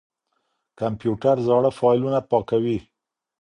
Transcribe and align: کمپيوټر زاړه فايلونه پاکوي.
کمپيوټر 0.79 1.35
زاړه 1.47 1.71
فايلونه 1.79 2.19
پاکوي. 2.29 2.77